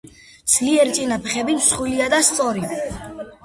[0.53, 2.69] ძლიერი წინა ფეხები მსხვილია და სწორი.